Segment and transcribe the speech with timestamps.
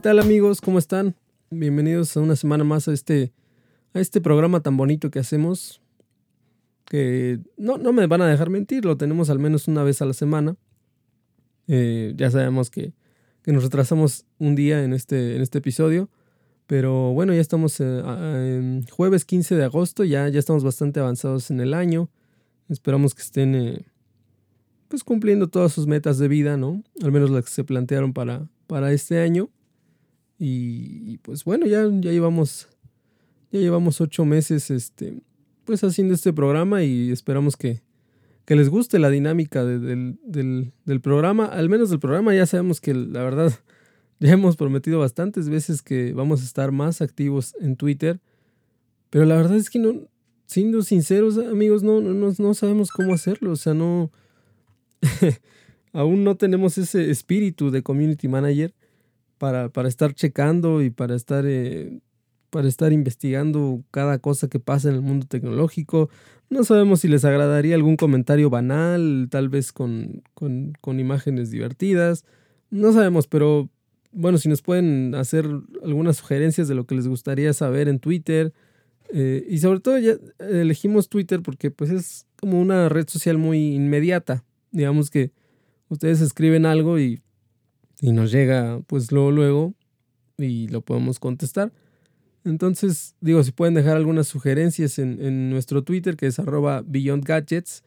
[0.00, 0.62] ¿Qué tal amigos?
[0.62, 1.14] ¿Cómo están?
[1.50, 3.34] Bienvenidos a una semana más a este,
[3.92, 5.82] a este programa tan bonito que hacemos.
[6.86, 10.06] Que no, no me van a dejar mentir, lo tenemos al menos una vez a
[10.06, 10.56] la semana.
[11.68, 12.94] Eh, ya sabemos que,
[13.42, 16.08] que, nos retrasamos un día en este, en este episodio.
[16.66, 21.50] Pero bueno, ya estamos eh, en jueves 15 de agosto, ya, ya estamos bastante avanzados
[21.50, 22.08] en el año.
[22.70, 23.84] Esperamos que estén eh,
[24.88, 26.82] pues cumpliendo todas sus metas de vida, ¿no?
[27.02, 29.50] Al menos las que se plantearon para, para este año.
[30.42, 32.66] Y, pues bueno, ya, ya llevamos
[33.52, 35.20] ya llevamos ocho meses este,
[35.64, 37.82] pues haciendo este programa y esperamos que,
[38.46, 41.44] que les guste la dinámica del, del, programa.
[41.44, 43.52] Al menos del programa ya sabemos que la verdad
[44.18, 48.20] ya hemos prometido bastantes veces que vamos a estar más activos en Twitter.
[49.10, 50.08] Pero la verdad es que no,
[50.46, 53.52] siendo sinceros amigos, no, no, no sabemos cómo hacerlo.
[53.52, 54.10] O sea, no...
[55.92, 58.72] aún no tenemos ese espíritu de community manager
[59.40, 62.00] para, para estar checando y para estar, eh,
[62.50, 66.10] para estar investigando cada cosa que pasa en el mundo tecnológico.
[66.50, 72.26] No sabemos si les agradaría algún comentario banal, tal vez con, con, imágenes divertidas.
[72.68, 73.70] No sabemos, pero
[74.12, 75.46] bueno, si nos pueden hacer
[75.82, 78.52] algunas sugerencias de lo que les gustaría saber en Twitter.
[79.10, 79.96] Eh, y sobre todo
[80.38, 85.32] elegimos Twitter porque pues es como una red social muy inmediata digamos que
[85.88, 87.20] ustedes escriben algo y,
[88.00, 89.74] y nos llega pues luego, luego
[90.38, 91.72] y lo podemos contestar.
[92.44, 97.24] Entonces, digo, si pueden dejar algunas sugerencias en, en nuestro Twitter, que es arroba Beyond
[97.24, 97.82] Gadgets,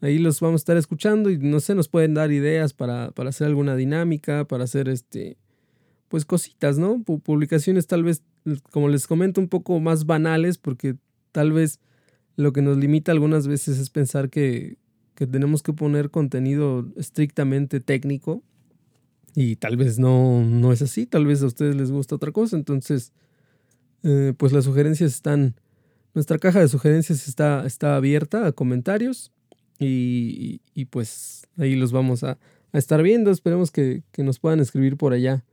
[0.00, 3.30] ahí los vamos a estar escuchando y no sé, nos pueden dar ideas para, para
[3.30, 5.36] hacer alguna dinámica, para hacer este,
[6.08, 7.02] pues cositas, ¿no?
[7.02, 8.22] Publicaciones tal vez,
[8.70, 10.94] como les comento, un poco más banales, porque
[11.32, 11.80] tal vez
[12.36, 14.78] lo que nos limita algunas veces es pensar que,
[15.16, 18.44] que tenemos que poner contenido estrictamente técnico
[19.36, 22.56] y tal vez no, no es así, tal vez a ustedes les gusta otra cosa,
[22.56, 23.12] entonces
[24.02, 25.54] eh, pues las sugerencias están,
[26.14, 29.30] nuestra caja de sugerencias está, está abierta a comentarios
[29.78, 32.38] y, y, pues ahí los vamos a,
[32.72, 35.44] a estar viendo, esperemos que, que, nos puedan escribir por allá.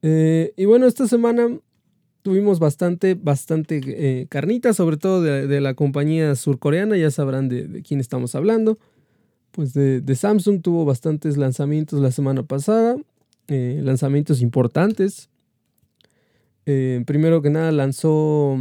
[0.00, 1.60] Eh, y bueno, esta semana
[2.22, 8.00] tuvimos bastante, bastante eh, carnita, sobre todo de, la compañía surcoreana, ya sabrán de, quién
[8.00, 8.78] estamos hablando.
[9.58, 12.96] Pues de, Samsung tuvo bastantes lanzamientos la semana pasada,
[13.48, 15.30] eh, lanzamientos importantes.
[16.64, 18.56] Eh, primero que nada lanzó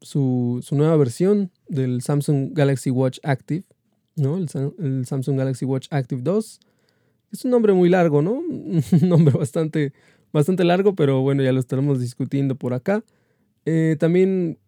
[0.00, 3.64] su, nueva versión del Samsung Galaxy Watch Active,
[4.14, 4.36] ¿no?
[4.36, 4.48] El,
[4.78, 6.60] el Samsung Galaxy Watch Active 2.
[7.32, 8.34] Es un nombre muy largo, ¿no?
[8.38, 9.92] Un nombre bastante
[10.32, 13.02] bastante largo, pero bueno, ya lo estaremos discutiendo por acá.
[13.64, 14.60] Eh, también,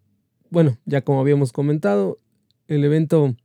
[0.50, 2.18] bueno, ya como habíamos comentado,
[2.66, 3.36] el evento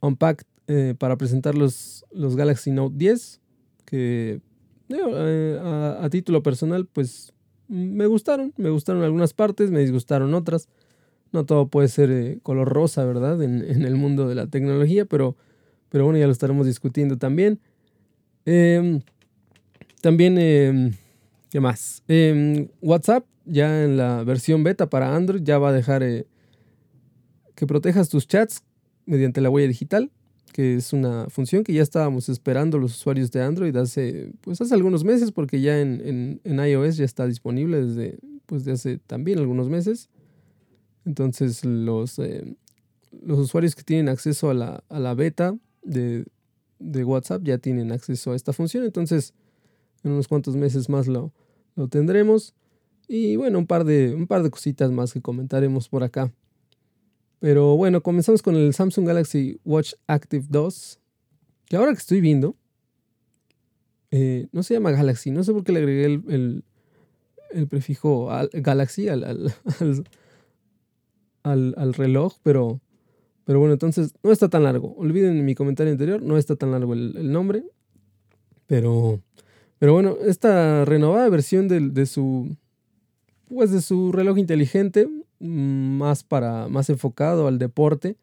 [0.00, 3.40] Unpacked eh, para presentar los, los, Galaxy Note 10,
[3.84, 4.40] que
[4.88, 7.32] eh, a, título personal, pues
[7.68, 10.68] me gustaron, me gustaron algunas partes, me disgustaron otras.
[11.32, 13.42] No todo puede ser color rosa, ¿verdad?
[13.42, 15.36] En, en, el mundo de la tecnología, pero,
[15.88, 17.58] pero bueno, ya lo estaremos discutiendo también.
[18.44, 19.00] Em,
[20.00, 20.92] también em,
[21.54, 22.02] ¿Qué más?
[22.08, 26.26] Em, WhatsApp, ya en la versión beta para Android, ya va a dejar eh,
[27.54, 28.64] que protejas tus chats
[29.06, 30.10] mediante la huella digital,
[30.54, 34.72] que es una función que ya estábamos esperando los usuarios de Android hace, pues hace
[34.72, 39.68] algunos meses, porque ya en, iOS ya está disponible desde, pues de hace también algunos
[39.68, 40.10] meses.
[41.04, 42.54] Entonces los, eh,
[43.20, 46.24] los usuarios que tienen acceso a la, a la beta de,
[46.78, 48.84] de WhatsApp ya tienen acceso a esta función.
[48.84, 49.34] Entonces
[50.04, 51.32] en unos cuantos meses más lo,
[51.74, 52.54] lo tendremos.
[53.08, 56.32] Y bueno, un par, de, un par de cositas más que comentaremos por acá.
[57.44, 60.98] Pero bueno, comenzamos con el Samsung Galaxy Watch Active 2.
[61.66, 62.56] Que ahora que estoy viendo,
[64.10, 66.64] eh, no se llama Galaxy, no sé por qué le agregué el,
[67.50, 69.24] el, prefijo Galaxy al,
[71.42, 72.80] al, al, reloj, pero,
[73.44, 74.94] pero bueno, entonces no está tan largo.
[74.96, 77.62] Olviden mi comentario anterior, no está tan largo el, el nombre.
[78.66, 79.20] Pero
[79.78, 82.56] pero bueno, esta renovada versión de, su
[83.48, 85.06] pues de su reloj inteligente,
[85.44, 88.16] más para más enfocado al deporte,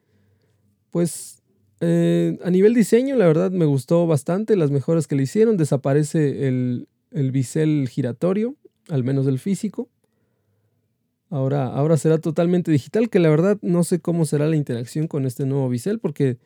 [0.92, 1.42] pues
[1.80, 6.48] eh, a nivel diseño la verdad me gustó bastante las mejoras que le hicieron, desaparece
[6.48, 8.56] el, el bisel giratorio,
[8.90, 9.90] al menos el físico.
[11.30, 15.26] Ahora, ahora será totalmente digital, que la verdad no sé cómo será la interacción con
[15.26, 16.38] este nuevo bisel, porque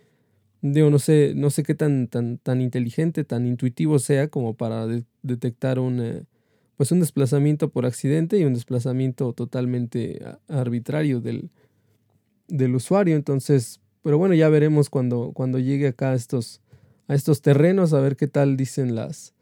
[0.74, 4.88] Digo, no sé, no sé qué tan, tan, tan inteligente, tan intuitivo sea como para
[5.22, 6.24] detectar un, eh,
[6.78, 11.50] pues un desplazamiento por accidente y un desplazamiento totalmente arbitrario del,
[12.48, 13.16] del usuario.
[13.16, 16.62] Entonces, pero bueno, ya veremos cuando, cuando llegue acá a estos,
[17.08, 19.34] a estos terrenos, a ver qué tal dicen las,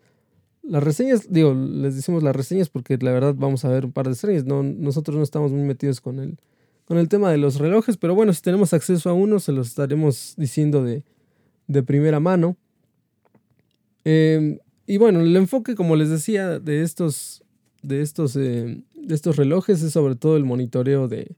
[0.62, 4.06] las reseñas, digo, les decimos las reseñas porque la verdad vamos a ver un par
[4.06, 4.46] de reseñas.
[4.46, 6.38] No, nosotros no estamos muy metidos con el,
[6.86, 9.68] con el tema de los relojes, pero bueno, si tenemos acceso a uno, se los
[9.68, 11.04] estaremos diciendo de,
[11.68, 12.56] de primera mano.
[14.06, 17.44] Em, y bueno, el enfoque, como les decía, de estos,
[17.82, 21.36] de estos, eh, de estos relojes es sobre todo el monitoreo de,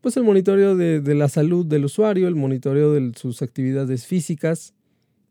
[0.00, 4.74] pues el monitoreo de, de la salud del usuario, el monitoreo de sus actividades físicas,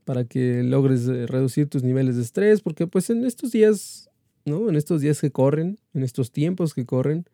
[0.05, 4.09] para que logres eh, reducir tus niveles de estrés, porque pues en estos días,
[4.45, 4.69] ¿no?
[4.69, 7.25] En estos días que corren, en estos tiempos que corren,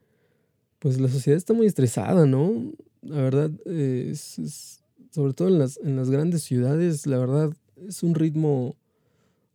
[0.79, 2.73] pues la sociedad está muy estresada, ¿no?
[3.01, 4.81] La verdad, eh, es,
[5.11, 7.51] sobre todo en las, en las grandes ciudades, la verdad,
[7.87, 8.75] es un ritmo,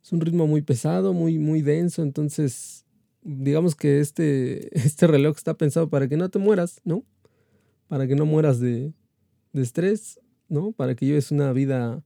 [0.03, 2.85] es un ritmo muy pesado, muy, muy denso, entonces,
[3.21, 7.03] digamos que este, este reloj está pensado para que no te mueras, ¿no?
[7.87, 8.93] Para que no mueras de,
[9.53, 10.19] de estrés,
[10.49, 10.71] ¿no?
[10.71, 12.03] Para que lleves una vida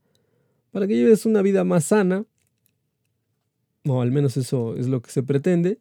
[0.70, 2.24] para que lleves una vida más sana,
[3.84, 5.78] o al menos eso es lo que se pretende.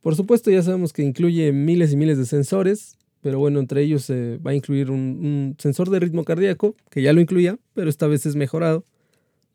[0.00, 4.10] Por supuesto ya sabemos que incluye miles y miles de sensores, pero bueno, entre ellos
[4.10, 8.26] va a incluir un, sensor de ritmo cardíaco, que ya lo incluía, pero esta vez
[8.26, 8.84] es mejorado.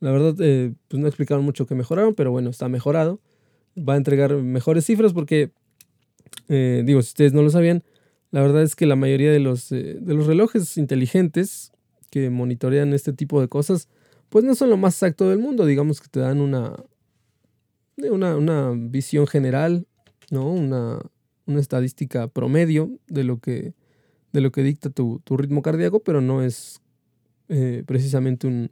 [0.01, 3.21] La verdad, eh, pues no explicaron mucho que mejoraron, pero bueno, está mejorado.
[3.77, 5.51] Va a entregar mejores cifras porque,
[6.49, 7.83] eh, digo, si ustedes no lo sabían,
[8.31, 11.71] la verdad es que la mayoría de los, eh, de los relojes inteligentes
[12.09, 13.87] que monitorean este tipo de cosas
[14.31, 16.73] pues no son lo más exacto del mundo, digamos que te dan una,
[17.97, 19.85] una, una visión general,
[20.29, 20.49] ¿no?
[20.49, 20.99] Una,
[21.45, 23.73] una, estadística promedio de lo que,
[24.31, 26.79] de lo que dicta tu, tu ritmo cardíaco, pero no es
[27.49, 28.71] eh, precisamente un,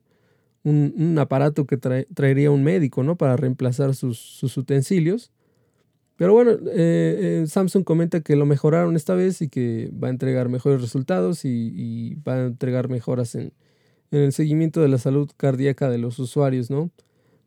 [0.63, 3.17] un, un, aparato que traería un médico, ¿no?
[3.17, 5.31] Para reemplazar sus, utensilios.
[6.17, 10.11] Pero bueno, eh, eh, Samsung comenta que lo mejoraron esta vez y que va a
[10.11, 13.53] entregar mejores resultados y, va a entregar mejoras en,
[14.11, 16.91] en el seguimiento de la salud cardíaca de los usuarios, ¿no?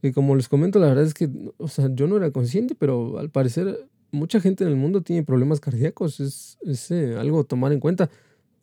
[0.00, 3.18] Que como les comento, la verdad es que, o sea, yo no era consciente, pero
[3.18, 6.20] al parecer mucha gente en el mundo tiene problemas cardíacos.
[6.20, 6.58] Es,
[6.90, 8.10] eh, algo a tomar en cuenta.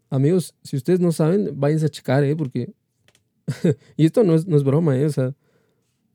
[0.10, 2.36] Amigos, si ustedes no saben, váyanse a checar, ¿eh?
[2.36, 2.72] Porque...
[3.98, 5.08] y esto no es, no es broma, ¿eh?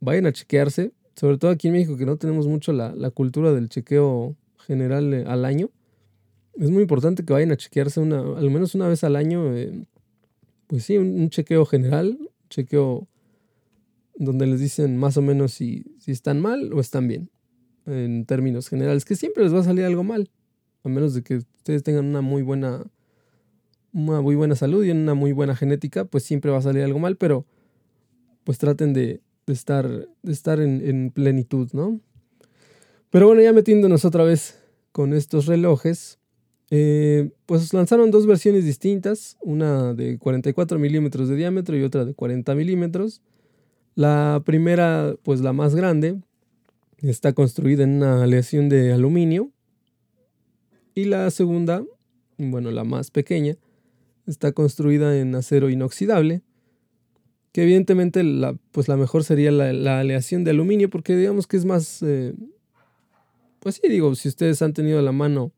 [0.00, 0.92] Vayan a chequearse.
[1.16, 4.36] Sobre todo aquí en México, que no tenemos mucho la, la cultura del chequeo
[4.66, 5.70] general eh, al año.
[6.54, 9.54] Es muy importante que vayan a chequearse una, al menos una vez al año.
[9.56, 9.84] Eh,
[10.66, 13.08] pues sí, un, chequeo general, chequeo
[14.16, 17.30] donde les dicen más o menos si, si están mal o están bien,
[17.86, 20.30] en términos generales, que siempre les va a salir algo mal,
[20.84, 22.84] a menos de que ustedes tengan una muy buena,
[23.94, 26.98] una muy buena salud y una muy buena genética, pues siempre va a salir algo
[26.98, 27.46] mal, pero
[28.44, 32.00] pues traten de, estar, de estar en, en plenitud, ¿no?
[33.10, 34.60] Pero bueno, ya metiéndonos otra vez
[34.92, 36.18] con estos relojes,
[36.70, 42.14] eh, pues lanzaron dos versiones distintas, una de 44 milímetros de diámetro y otra de
[42.14, 43.22] 40 milímetros.
[43.94, 46.16] La primera, pues la más grande,
[47.00, 49.50] está construida en una aleación de aluminio.
[50.94, 51.84] Y la segunda,
[52.38, 53.56] bueno, la más pequeña,
[54.26, 56.42] está construida en acero inoxidable.
[57.52, 61.64] Que evidentemente la, pues la mejor sería la, aleación de aluminio porque digamos que es
[61.64, 62.02] más...
[62.02, 62.34] Eh,
[63.60, 65.52] pues sí, digo, si ustedes han tenido a la mano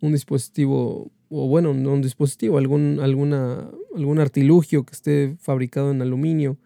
[0.00, 6.02] un dispositivo, o bueno, no un dispositivo, algún, alguna, algún artilugio que esté fabricado en
[6.02, 6.56] aluminio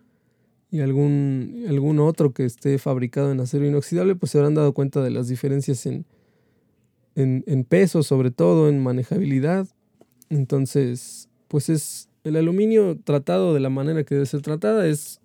[0.71, 5.03] y algún, algún otro que esté fabricado en acero inoxidable, pues se habrán dado cuenta
[5.03, 6.07] de las diferencias en,
[7.15, 9.69] en, en peso, sobre todo en manejabilidad.
[10.31, 15.21] Entonces, pues es el aluminio tratado de la manera que debe ser tratada, es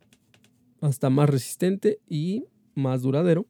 [0.81, 3.45] hasta más resistente y más duradero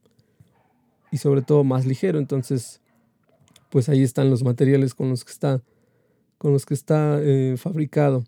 [1.12, 2.20] y sobre todo más ligero.
[2.20, 2.82] Entonces,
[3.70, 5.62] pues ahí están los materiales con los que está,
[6.38, 8.24] con los que está eh, fabricado.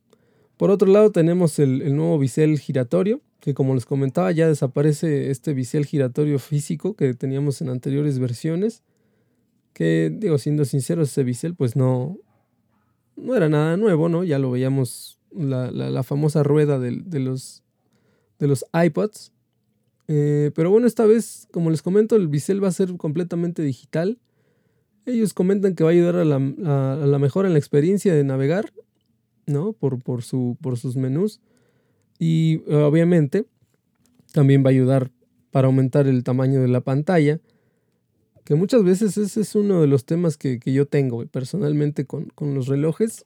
[0.57, 5.53] Por otro lado tenemos el, nuevo bisel giratorio, que como les comentaba ya desaparece este
[5.53, 8.81] bisel giratorio físico que teníamos en anteriores versiones,
[9.73, 12.17] que digo, siendo sinceros, ese bisel pues no,
[13.15, 14.23] no era nada nuevo, ¿no?
[14.23, 17.63] Ya lo veíamos, la, famosa rueda de, los,
[18.39, 19.31] de los iPods.
[20.07, 24.19] Eh, pero bueno, esta vez, como les comento, el bisel va a ser completamente digital.
[25.05, 28.71] Ellos comentan que va a ayudar a la, a, mejora en la experiencia de navegar,
[29.45, 29.73] ¿no?
[29.73, 31.41] Por, por, su, por sus menús.
[32.17, 33.45] Y obviamente
[34.31, 35.11] también va a ayudar
[35.51, 37.39] para aumentar el tamaño de la pantalla,
[38.45, 42.55] que muchas veces ese es uno de los temas que, yo tengo personalmente con, con,
[42.55, 43.25] los relojes.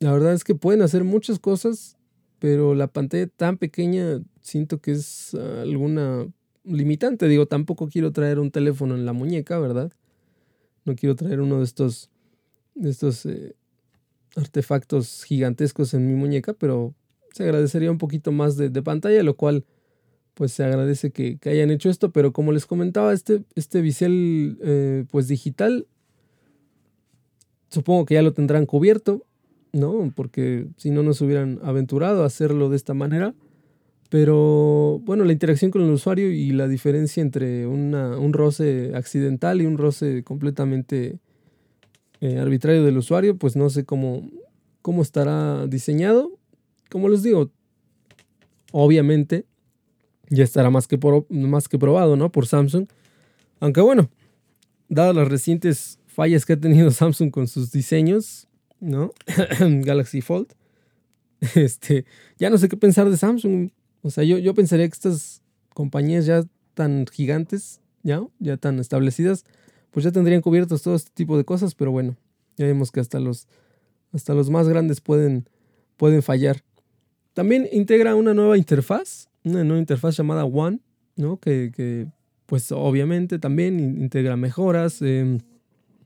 [0.00, 1.96] La verdad es que pueden hacer muchas cosas,
[2.40, 6.26] pero la pantalla tan pequeña siento que es alguna
[6.64, 7.28] limitante.
[7.28, 9.92] Digo, tampoco quiero traer un teléfono en la muñeca, ¿verdad?
[10.84, 12.10] no quiero traer uno de estos,
[12.74, 13.54] de estos eh,
[14.36, 16.94] artefactos gigantescos en mi muñeca, pero
[17.32, 19.64] se agradecería un poquito más de, pantalla, lo cual
[20.34, 25.04] pues se agradece que, hayan hecho esto, pero como les comentaba, este, este bisel eh,
[25.10, 25.86] pues digital,
[27.70, 29.24] supongo que ya lo tendrán cubierto,
[29.72, 30.12] ¿no?
[30.14, 33.34] Porque si no nos hubieran aventurado a hacerlo de esta manera.
[34.10, 39.66] Pero bueno, la interacción con el usuario y la diferencia entre un roce accidental y
[39.66, 41.18] un roce completamente
[42.20, 44.30] eh, arbitrario del usuario, pues no sé cómo,
[44.82, 46.30] cómo estará diseñado.
[46.90, 47.50] Como les digo,
[48.70, 49.46] obviamente
[50.30, 52.30] ya estará más que, más que probado, ¿no?
[52.30, 52.86] Por Samsung.
[53.60, 54.10] Aunque bueno,
[54.88, 58.48] dadas las recientes fallas que ha tenido Samsung con sus diseños,
[58.80, 59.12] ¿no?
[59.60, 60.54] Galaxy Fold,
[61.54, 62.04] este,
[62.38, 63.70] ya no sé qué pensar de Samsung.
[64.02, 69.44] O sea, yo, yo pensaría que estas compañías ya tan gigantes, ya, ya tan establecidas,
[69.90, 72.16] pues ya tendrían cubiertos todo este tipo de cosas, pero bueno,
[72.56, 73.48] ya vemos que hasta los,
[74.12, 75.48] hasta los más grandes pueden,
[75.96, 76.62] pueden fallar.
[77.32, 80.80] También integra una nueva interfaz, una nueva interfaz llamada One,
[81.16, 81.38] ¿no?
[81.38, 82.08] Que,
[82.46, 85.38] pues obviamente también integra mejoras, em,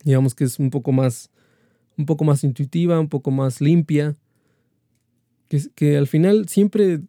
[0.04, 1.30] digamos que es un poco más,
[1.96, 4.16] un poco más intuitiva, un poco más limpia,
[5.48, 7.00] que, que al final siempre,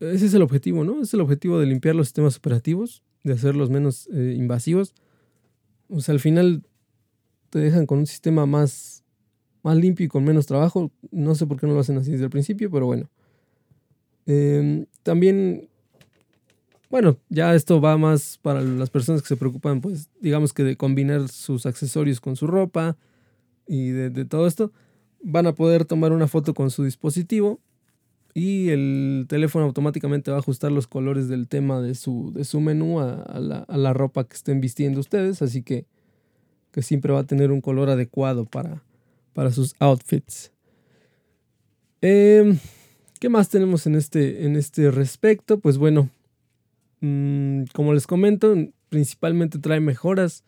[0.00, 1.02] ese es el objetivo, ¿no?
[1.02, 4.94] Es el objetivo de limpiar los sistemas operativos, de hacerlos menos eh, invasivos.
[5.88, 6.62] O sea, al final
[7.50, 9.04] te dejan con un sistema más,
[9.62, 10.90] más limpio y con menos trabajo.
[11.10, 13.10] No sé por qué no lo hacen así desde el principio, pero bueno.
[14.26, 15.68] Em, también,
[16.92, 20.76] bueno, ya esto va más para las personas que se preocupan, pues, digamos que de
[20.76, 22.98] combinar sus accesorios con su ropa
[23.66, 24.72] y de, todo esto.
[25.22, 27.60] Van a poder tomar una foto con su dispositivo
[28.34, 32.60] y el teléfono automáticamente va a ajustar los colores del tema de su, de su
[32.60, 35.86] menú a, la, ropa que estén vistiendo ustedes, así que,
[36.72, 38.82] que siempre va a tener un color adecuado para,
[39.32, 40.52] para sus outfits.
[42.02, 42.54] Eh,
[43.18, 45.58] ¿Qué más tenemos en este, en este respecto?
[45.58, 46.10] Pues bueno,
[47.02, 48.54] mm, como les comento,
[48.88, 50.44] principalmente trae mejoras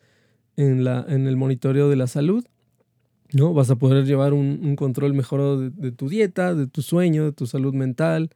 [0.56, 2.44] en, la, en el monitoreo de la salud.
[3.32, 3.52] ¿no?
[3.52, 7.46] Vas a poder llevar un, control mejorado de, tu dieta, de tu sueño, de tu
[7.46, 8.30] salud mental,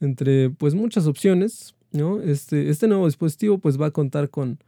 [0.00, 1.74] entre pues muchas opciones.
[1.92, 2.20] ¿no?
[2.20, 4.58] Este, este nuevo dispositivo pues va a contar con,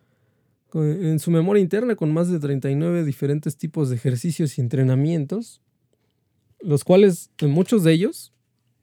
[0.69, 5.61] con, en su memoria interna con más de 39 diferentes tipos de ejercicios y entrenamientos,
[6.61, 8.33] los cuales en muchos de ellos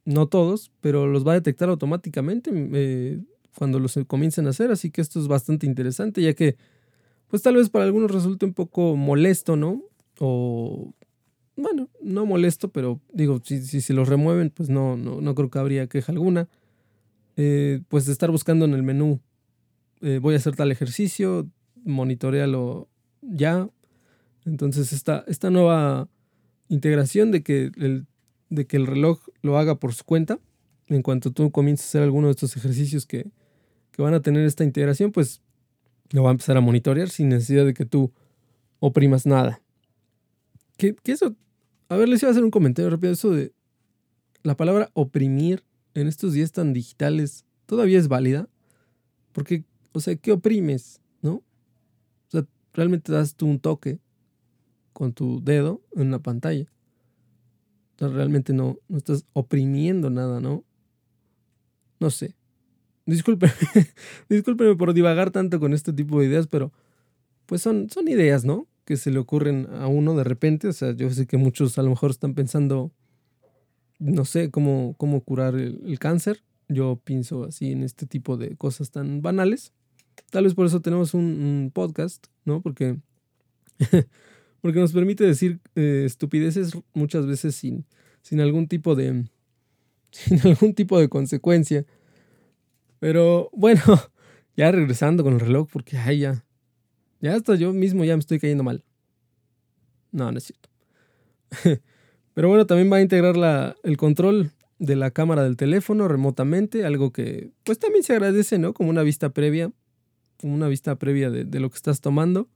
[0.04, 3.20] no todos, pero los va a detectar automáticamente eh,
[3.56, 6.56] cuando los comiencen a hacer, así que esto es bastante interesante, ya que
[7.28, 9.82] pues tal vez para algunos resulte un poco molesto, ¿no?
[10.18, 10.92] O
[11.56, 15.58] bueno, no molesto, pero digo, si, si los remueven, pues no, no, no creo que
[15.58, 16.48] habría queja alguna.
[17.36, 19.20] Eh, pues estar buscando en el menú,
[20.00, 21.48] eh, voy a hacer tal ejercicio,
[21.84, 22.88] monitorealo
[23.22, 23.68] ya.
[24.44, 26.08] Entonces esta, esta nueva
[26.68, 28.06] integración de que el
[28.54, 30.38] de que el reloj lo haga por su cuenta.
[30.88, 33.26] En cuanto tú comiences a hacer alguno de estos ejercicios que,
[34.02, 35.42] van a tener esta integración, pues
[36.10, 38.12] lo va a empezar a monitorear sin necesidad de que tú
[38.80, 39.60] oprimas nada.
[40.76, 41.34] ¿Qué eso?
[41.88, 43.12] A ver, les iba a hacer un comentario rápido.
[43.12, 43.52] Eso de
[44.42, 45.62] la palabra oprimir
[45.94, 48.48] en estos días tan digitales todavía es válida.
[49.32, 51.00] Porque, o sea, ¿qué oprimes?
[51.22, 51.34] ¿No?
[51.34, 51.42] O
[52.28, 53.98] sea, realmente das tú un toque
[54.92, 56.68] con tu dedo en la pantalla
[57.98, 60.64] realmente no, no estás oprimiendo nada, ¿no?
[62.00, 62.34] No sé.
[63.06, 63.52] Discúlpeme,
[64.28, 66.72] discúlpeme por divagar tanto con este tipo de ideas, pero
[67.46, 68.66] pues son, son ideas, ¿no?
[68.84, 70.68] Que se le ocurren a uno de repente.
[70.68, 72.92] O sea, yo sé que muchos a lo mejor están pensando,
[73.98, 76.42] no sé, cómo, cómo curar el, cáncer.
[76.68, 79.72] Yo pienso así en este tipo de cosas tan banales.
[80.30, 82.62] Tal vez por eso tenemos un podcast, ¿no?
[82.62, 82.96] Porque
[84.60, 87.84] porque nos permite decir eh, estupideces muchas veces sin,
[88.22, 89.24] sin algún tipo de
[90.10, 91.84] sin algún tipo de consecuencia.
[93.04, 93.82] Pero bueno,
[94.56, 96.42] ya regresando con el reloj, porque ay, ya,
[97.20, 98.82] ya hasta yo mismo ya me estoy cayendo mal.
[100.10, 100.70] No, no es cierto.
[102.32, 106.86] Pero bueno, también va a integrar la, el control de la cámara del teléfono remotamente,
[106.86, 108.72] algo que pues también se agradece, ¿no?
[108.72, 109.70] Como una vista previa,
[110.42, 112.48] una vista previa de, de lo que estás tomando.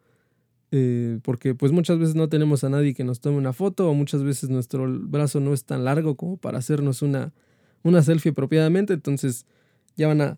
[0.70, 3.92] Eh, porque pues muchas veces no tenemos a nadie que nos tome una foto o
[3.92, 7.34] muchas veces nuestro brazo no es tan largo como para hacernos una,
[7.82, 9.44] una selfie apropiadamente, entonces
[9.98, 10.36] ya van a,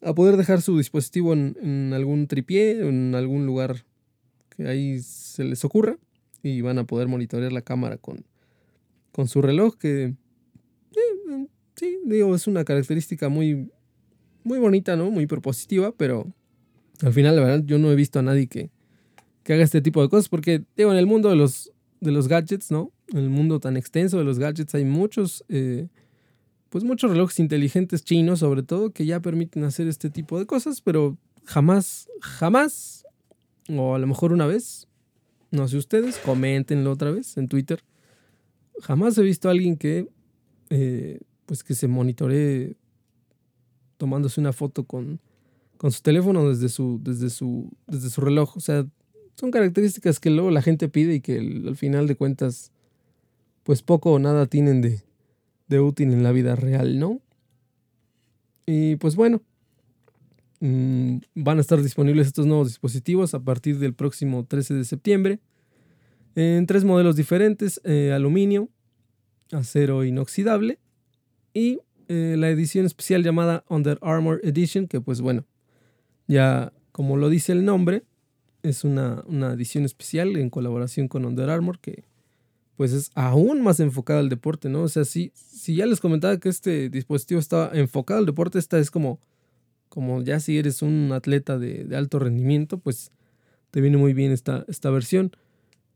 [0.00, 3.84] a poder dejar su dispositivo en, algún tripié, en algún lugar
[4.50, 5.98] que ahí se les ocurra
[6.44, 8.24] y van a poder monitorear la cámara con,
[9.10, 13.68] con su reloj que eh, sí, digo, es una característica muy,
[14.44, 15.10] muy bonita, ¿no?
[15.10, 16.32] Muy propositiva, pero
[17.02, 18.70] al final la verdad yo no he visto a nadie que
[19.48, 22.28] que haga este tipo de cosas, porque digo, en el mundo de los, de los
[22.28, 22.92] gadgets, ¿no?
[23.14, 25.88] En el mundo tan extenso de los gadgets hay muchos, eh,
[26.68, 30.80] pues muchos relojes inteligentes chinos sobre todo que ya permiten hacer este tipo de cosas,
[30.80, 33.04] pero jamás, jamás,
[33.68, 34.86] o a lo mejor una vez,
[35.50, 37.82] no sé ustedes, coméntenlo otra vez en Twitter.
[38.82, 40.08] Jamás he visto a alguien que,
[40.70, 42.76] eh, pues que se monitoree
[43.96, 45.20] tomándose una foto con,
[45.78, 48.56] con su teléfono desde su, desde, su, desde su reloj.
[48.56, 48.86] O sea,
[49.34, 52.72] son características que luego la gente pide y que al final de cuentas,
[53.62, 55.02] pues poco o nada tienen de,
[55.68, 57.20] de útil en la vida real, ¿no?
[58.66, 59.40] Y pues bueno,
[60.60, 65.40] mm, van a estar disponibles estos nuevos dispositivos a partir del próximo 13 de septiembre
[66.34, 68.68] en tres modelos diferentes, eh, aluminio,
[69.50, 70.78] acero inoxidable
[71.52, 75.44] y eh, la edición especial llamada Under Armour Edition, que pues bueno,
[76.26, 78.04] ya como lo dice el nombre,
[78.62, 82.04] es una, una edición especial en colaboración con Under Armour que
[82.78, 84.82] pues es aún más enfocada al deporte, ¿no?
[84.82, 88.78] O sea, si, si ya les comentaba que este dispositivo estaba enfocado al deporte, esta
[88.78, 89.18] es como,
[89.88, 93.10] como ya si eres un atleta de, alto rendimiento, pues
[93.72, 95.32] te viene muy bien esta, esta versión.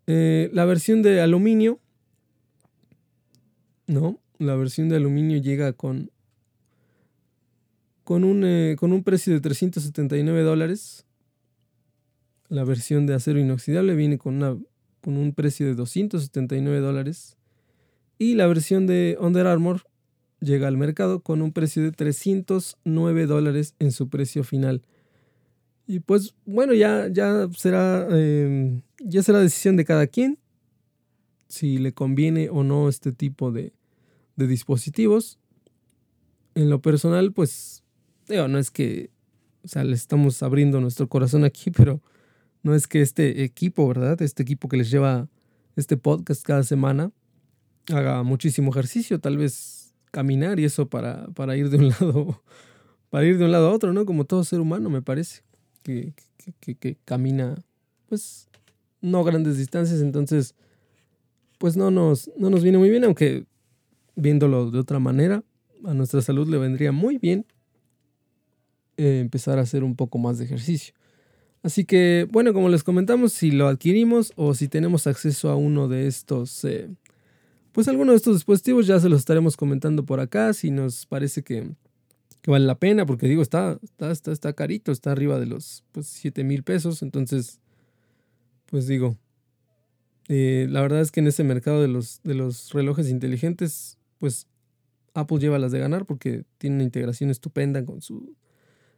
[0.08, 1.78] Eh, la versión de aluminio,
[3.86, 4.18] ¿no?
[4.38, 6.10] La versión de aluminio llega con,
[8.02, 11.06] con, un, eh, con un precio de 379 dólares.
[12.48, 14.58] La versión de acero inoxidable viene con una
[15.02, 17.37] con un precio de 279 dólares.
[18.18, 19.82] Y la versión de Under Armour
[20.40, 24.82] llega al mercado con un precio de 309 dólares en su precio final.
[25.87, 30.38] Y pues bueno, ya, ya, será, em, ya será decisión de cada quien
[31.49, 33.75] si le conviene o no este tipo de,
[34.37, 35.38] de dispositivos.
[36.54, 37.82] En lo personal, pues,
[38.28, 39.11] no es que,
[39.64, 42.00] o sea, le estamos abriendo nuestro corazón aquí, pero
[42.62, 44.21] no es que este equipo, ¿verdad?
[44.23, 45.28] Este equipo que les lleva
[45.76, 47.12] este podcast cada semana
[47.88, 52.42] haga muchísimo ejercicio, tal vez caminar y eso para, para ir de un lado,
[53.11, 54.07] para ir de un lado a otro, ¿no?
[54.07, 55.42] Como todo ser humano, me parece,
[55.83, 56.12] que,
[56.61, 57.57] que, camina,
[58.09, 58.48] pues,
[59.01, 60.55] no grandes distancias, entonces,
[61.59, 63.46] pues no nos, no nos viene muy bien, aunque
[64.14, 65.42] viéndolo de otra manera,
[65.85, 67.46] a nuestra salud le vendría muy bien
[68.96, 70.94] eh, empezar a hacer un poco más de ejercicio.
[71.62, 75.87] Así que, bueno, como les comentamos, si lo adquirimos o si tenemos acceso a uno
[75.87, 76.90] de estos, eh,
[77.70, 81.44] pues alguno de estos dispositivos, ya se los estaremos comentando por acá, si nos parece
[81.44, 81.70] que,
[82.46, 86.42] vale la pena, porque digo, está, está, está, carito, está arriba de los pues, 7
[86.42, 87.61] mil pesos, entonces,
[88.66, 89.16] pues digo,
[90.29, 94.48] eh, la verdad es que en ese mercado de los, de los relojes inteligentes, pues
[95.14, 98.35] Apple lleva las de ganar porque tiene una integración estupenda con su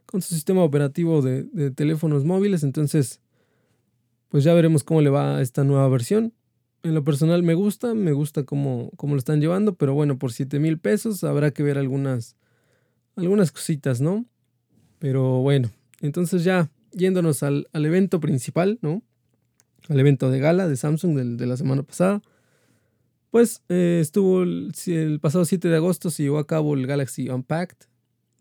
[0.05, 2.63] con su sistema operativo de, teléfonos móviles.
[2.63, 3.21] Entonces,
[4.29, 6.33] pues ya veremos cómo le va a esta nueva versión.
[6.83, 10.31] En lo personal me gusta, me gusta cómo, cómo lo están llevando, pero bueno, por
[10.31, 12.35] 7 mil pesos habrá que ver algunas,
[13.15, 14.25] algunas cositas, ¿no?
[14.99, 19.01] Pero bueno, entonces ya yéndonos al, evento principal, ¿no?
[19.89, 22.21] Al evento de gala de Samsung de la semana pasada.
[23.35, 27.29] Pues eh, estuvo el, el, pasado 7 de agosto, se llevó a cabo el Galaxy
[27.29, 27.87] Unpacked,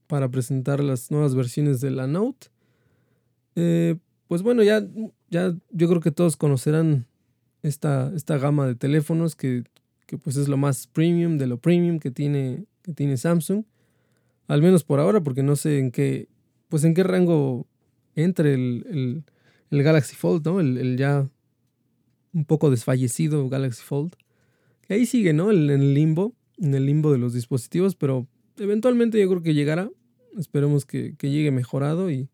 [0.07, 2.49] para presentar las nuevas versiones de la Note.
[3.57, 3.97] Eh,
[4.29, 4.87] pues bueno, ya,
[5.31, 7.07] ya yo creo que todos conocerán
[7.62, 9.64] esta, esta gama de teléfonos que,
[10.23, 13.64] pues es lo más premium de lo premium que tiene, que tiene Samsung.
[14.47, 16.29] Al menos por ahora, porque no sé en qué,
[16.69, 17.67] pues en qué rango
[18.14, 19.25] entre el,
[19.71, 20.61] Galaxy Fold, ¿no?
[20.61, 21.29] El, ya
[22.33, 24.14] un poco desfallecido Galaxy Fold.
[24.83, 25.51] Que ahí sigue, ¿no?
[25.51, 29.90] En el limbo, en el limbo de los dispositivos, pero eventualmente yo creo que llegará.
[30.38, 32.29] Esperemos que, llegue mejorado y...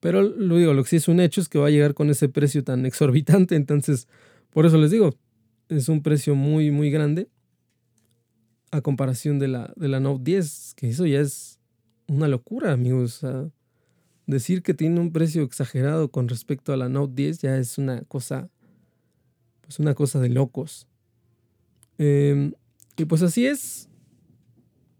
[0.00, 2.08] Pero lo digo, lo que sí es un hecho es que va a llegar con
[2.08, 3.54] ese precio tan exorbitante.
[3.54, 4.08] Entonces,
[4.50, 5.14] por eso les digo,
[5.68, 7.28] es un precio muy, muy grande
[8.70, 11.58] a comparación de la, de la Note 10, que eso ya es
[12.06, 13.24] una locura, amigos.
[14.26, 18.02] decir que tiene un precio exagerado con respecto a la Note 10 ya es una
[18.02, 18.48] cosa,
[19.62, 20.86] pues una cosa de locos.
[21.98, 22.52] Em,
[22.96, 23.89] y pues así es,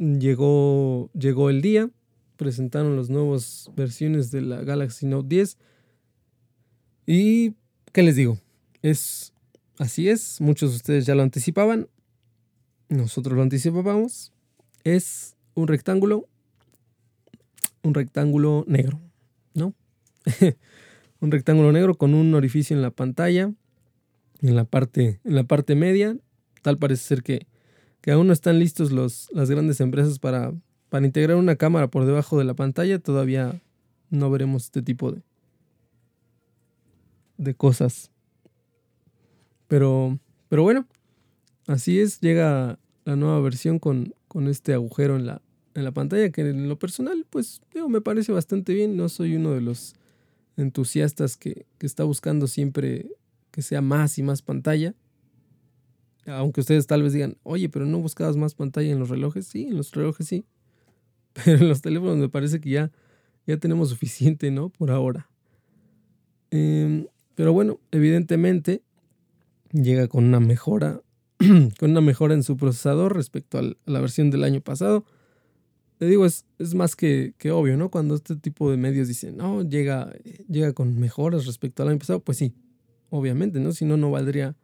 [0.01, 1.91] llegó, llegó el día,
[2.37, 5.59] presentaron las nuevas versiones de la Galaxy Note 10.
[7.07, 7.55] Y,
[7.93, 8.39] ¿qué les digo?
[8.83, 9.33] Es,
[9.79, 11.89] así es, muchos de ustedes ya lo anticipaban,
[12.89, 14.33] nosotros lo anticipábamos.
[14.85, 16.27] Es un rectángulo,
[17.83, 19.01] un rectángulo negro,
[19.55, 19.75] ¿no?
[21.21, 23.53] un rectángulo negro con un orificio en la pantalla,
[24.41, 26.17] en la parte, en la parte media.
[26.63, 27.47] Tal parece ser que
[28.01, 30.53] que aún no están listos los, las grandes empresas para,
[30.89, 33.61] para integrar una cámara por debajo de la pantalla, todavía
[34.11, 35.23] no veremos este tipo de,
[37.37, 38.11] de cosas.
[39.69, 40.87] Pero, pero bueno,
[41.67, 45.43] así es, llega la nueva versión con, con este agujero en la,
[45.75, 48.97] en la pantalla, que en lo personal, pues digo, me parece bastante bien.
[48.97, 49.95] No soy uno de los
[50.57, 53.07] entusiastas que, que está buscando siempre
[53.51, 54.95] que sea más y más pantalla.
[56.27, 59.47] Aunque ustedes tal vez digan, oye, pero no buscabas más pantalla en los relojes.
[59.47, 60.45] Sí, en los relojes sí.
[61.45, 62.91] Pero en los teléfonos me parece que ya,
[63.47, 64.69] ya tenemos suficiente, ¿no?
[64.69, 65.31] Por ahora.
[66.51, 67.07] Em,
[67.37, 68.83] pero bueno, evidentemente
[69.73, 71.01] llega con una mejora,
[71.79, 75.05] con una mejora en su procesador respecto a la versión del año pasado.
[76.01, 77.91] Le digo, es, es más que, que, obvio, ¿no?
[77.91, 80.13] Cuando este tipo de medios dicen, no, llega,
[80.49, 82.55] llega con mejoras respecto al año pasado, pues sí,
[83.11, 83.73] obviamente, ¿no?
[83.73, 84.57] Si no, no valdría,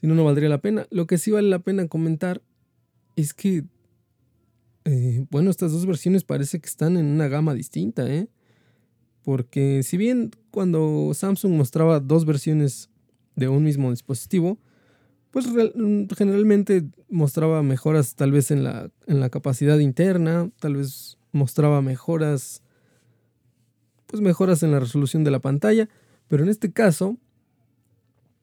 [0.00, 0.86] si no, no valdría la pena.
[0.90, 2.42] Lo que sí vale la pena comentar
[3.16, 3.64] es que,
[4.84, 8.28] eh, bueno, estas dos versiones parece que están en una gama distinta, ¿eh?
[9.22, 12.90] Porque si bien cuando Samsung mostraba dos versiones
[13.36, 14.58] de un mismo dispositivo,
[15.30, 15.46] pues
[16.16, 22.62] generalmente mostraba mejoras tal vez en la, en la capacidad interna, tal vez mostraba mejoras,
[24.06, 25.88] pues mejoras en la resolución de la pantalla,
[26.28, 27.18] pero en este caso,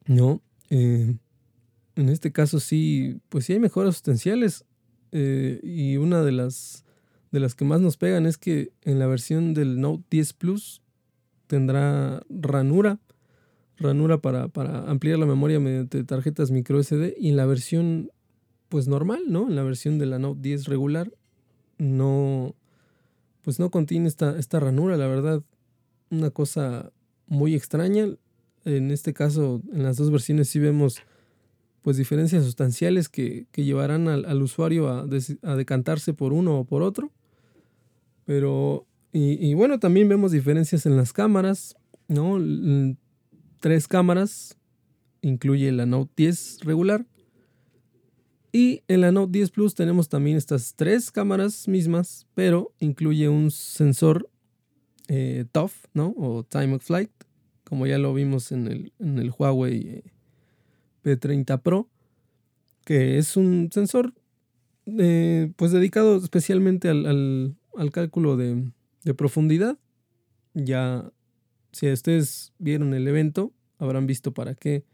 [0.06, 1.15] no, eh,
[1.95, 4.65] en este caso sí, pues sí hay mejoras sustanciales
[5.12, 6.86] eh, y una de las,
[7.31, 10.81] de las que más nos pegan es que en la versión del Note 10 Plus
[11.47, 12.99] tendrá ranura
[13.77, 18.12] ranura para, para ampliar la memoria mediante tarjetas micro SD y en la versión
[18.69, 19.47] pues normal, ¿no?
[19.47, 21.12] En la versión de la Note 10 regular
[21.77, 22.55] no
[23.41, 25.43] pues no contiene esta, esta ranura, la verdad,
[26.10, 26.91] una cosa
[27.27, 28.08] muy extraña.
[28.63, 30.97] En este caso, en las dos versiones sí vemos
[31.86, 35.02] pues diferencias sustanciales que, que llevarán al, usuario a,
[35.43, 37.12] a, decantarse por uno o por otro.
[38.26, 41.76] Pero, y, y, bueno, también vemos diferencias en las cámaras,
[42.08, 42.39] ¿no?
[43.60, 44.58] tres cámaras,
[45.21, 47.06] incluye la Note 10 regular.
[48.52, 53.52] Y en la Note 10 Plus tenemos también estas tres cámaras mismas, pero incluye un
[53.52, 54.28] sensor
[55.08, 56.15] eh, TOF, ¿no?
[56.17, 57.12] O Time of Flight,
[57.63, 60.14] como ya lo vimos en el, en el Huawei eh,
[61.06, 61.88] P30 Pro,
[62.84, 64.13] que es un sensor
[64.88, 68.72] eh, pues dedicado especialmente al, al, cálculo de,
[69.04, 69.78] de profundidad.
[70.54, 71.12] Ya
[71.72, 74.86] si ustedes vieron el evento, habrán visto para qué,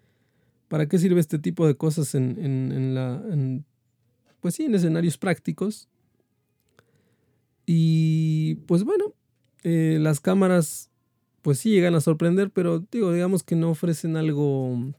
[0.67, 3.23] para qué sirve este tipo de cosas en, en, la,
[4.39, 5.89] pues sí, en escenarios prácticos.
[7.65, 9.13] Y pues bueno,
[9.63, 10.89] eh, las cámaras
[11.41, 14.93] pues sí llegan a sorprender, pero digo, digamos que no ofrecen algo,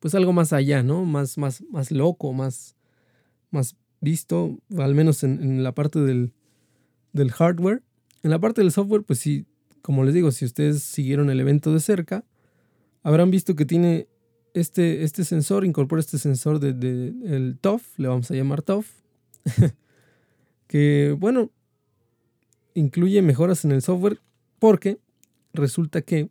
[0.00, 1.04] pues algo más allá, ¿no?
[1.04, 2.76] Más, más, más loco, más,
[3.50, 6.32] más visto, al menos en, la parte del,
[7.12, 7.82] del hardware.
[8.22, 9.46] En la parte del software, pues sí,
[9.82, 12.24] como les digo, si ustedes siguieron el evento de cerca,
[13.02, 14.08] habrán visto que tiene
[14.54, 18.88] este, este sensor, incorpora este sensor del de, el TOF, le vamos a llamar TOF,
[20.66, 21.50] que bueno,
[22.74, 24.20] incluye mejoras en el software
[24.58, 24.98] porque
[25.52, 26.28] resulta que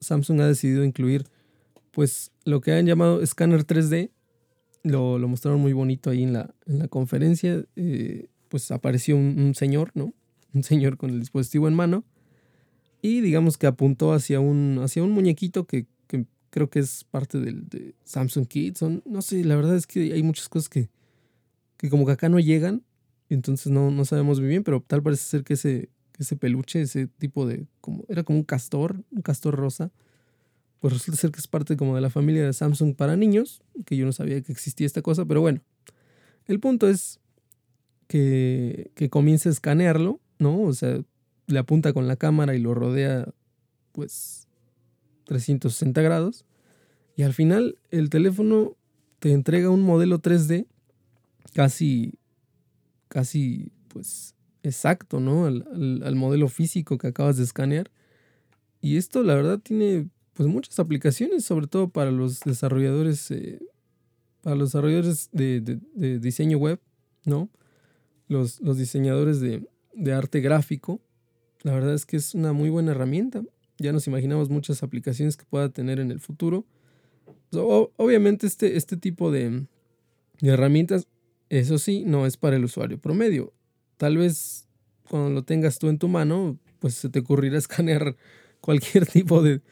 [0.00, 1.26] Samsung ha decidido incluir
[1.90, 4.10] pues lo que han llamado escáner 3D,
[4.82, 9.54] lo, lo, mostraron muy bonito ahí en la, en la conferencia, eh, pues apareció un,
[9.54, 10.12] señor, ¿no?
[10.52, 12.04] Un señor con el dispositivo en mano
[13.02, 17.40] y digamos que apuntó hacia un, hacia un muñequito que, que creo que es parte
[17.40, 18.82] del, de Samsung Kids.
[19.04, 20.88] No sé, la verdad es que hay muchas cosas que,
[21.76, 22.82] que como que acá no llegan.
[23.28, 26.80] Entonces no, no sabemos muy bien, pero tal parece ser que ese, que ese peluche,
[26.80, 27.66] ese tipo de...
[27.80, 29.90] Como, era como un castor, un castor rosa.
[30.84, 33.96] Pues resulta ser que es parte como de la familia de Samsung para niños, que
[33.96, 35.62] yo no sabía que existía esta cosa, pero bueno.
[36.44, 37.20] El punto es
[38.06, 40.60] que, que comience a escanearlo, ¿no?
[40.60, 41.00] O sea,
[41.46, 43.32] le apunta con la cámara y lo rodea
[43.92, 44.46] pues
[45.24, 46.44] 360 grados.
[47.16, 48.76] Y al final el teléfono
[49.20, 50.66] te entrega un modelo 3D
[51.54, 52.18] casi,
[53.08, 55.46] casi pues exacto, ¿no?
[55.46, 57.90] Al, modelo físico que acabas de escanear.
[58.82, 63.60] Y esto la verdad tiene pues muchas aplicaciones, sobre todo para los desarrolladores, eh,
[64.42, 66.80] para los desarrolladores de, de, diseño web,
[67.24, 67.48] ¿no?
[68.28, 71.00] Los, los diseñadores de, de arte gráfico
[71.64, 73.42] la verdad es que es una muy buena herramienta.
[73.78, 76.66] Ya nos imaginamos muchas aplicaciones que pueda tener en el futuro.
[77.50, 79.66] obviamente este, este tipo de,
[80.42, 81.08] herramientas,
[81.48, 83.54] eso sí, no es para el usuario promedio.
[83.96, 84.68] Tal vez
[85.08, 88.14] cuando lo tengas tú en tu mano, pues se te ocurrirá escanear
[88.60, 89.62] cualquier tipo de,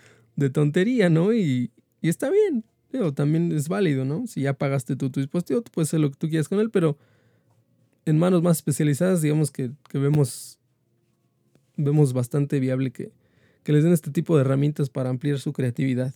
[0.50, 1.32] tontería, ¿no?
[1.32, 1.70] Y,
[2.02, 4.26] está bien, pero también es válido, ¿no?
[4.26, 6.70] Si ya pagaste tú tu dispositivo, tú puedes hacer lo que tú quieras con él,
[6.70, 6.98] pero
[8.04, 10.58] en manos más especializadas, digamos que, que vemos
[11.76, 13.12] vemos bastante viable que,
[13.64, 16.14] les den este tipo de herramientas para ampliar su creatividad.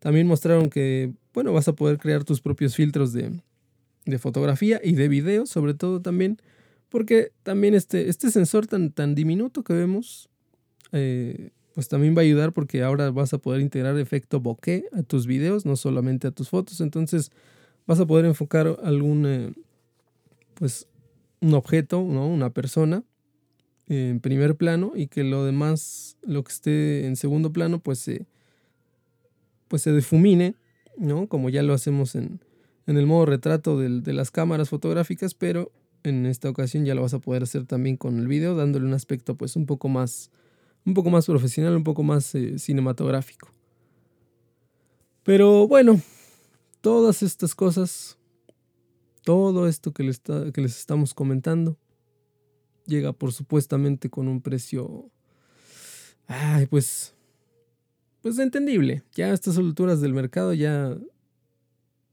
[0.00, 3.30] También mostraron que, bueno, vas a poder crear tus propios filtros de,
[4.06, 6.38] de fotografía y de video, sobre todo también,
[6.88, 10.28] porque también este, este sensor tan, tan diminuto que vemos,
[10.92, 15.02] eh, pues también va a ayudar porque ahora vas a poder integrar efecto bokeh a
[15.02, 17.32] tus videos, no solamente a tus fotos, entonces
[17.86, 19.54] vas a poder enfocar algún, eh,
[20.56, 20.88] pues,
[21.40, 22.28] un objeto, ¿no?
[22.28, 23.02] Una persona
[23.88, 28.26] en primer plano y que lo demás, lo que esté en segundo plano, pues se,
[29.68, 30.56] pues se difumine,
[30.98, 31.28] ¿no?
[31.28, 32.40] Como ya lo hacemos en,
[32.86, 37.14] en el modo retrato de las cámaras fotográficas, pero en esta ocasión ya lo vas
[37.14, 40.30] a poder hacer también con el video, dándole un aspecto pues un poco más,
[40.84, 43.52] un poco más profesional, un poco más eh, cinematográfico.
[45.22, 46.00] Pero bueno,
[46.80, 48.18] todas estas cosas,
[49.22, 51.78] todo esto que les, que les estamos comentando,
[52.86, 55.10] llega por supuestamente con un precio,
[56.26, 57.14] ay, pues,
[58.22, 59.02] pues entendible.
[59.12, 60.96] Ya a estas alturas del mercado ya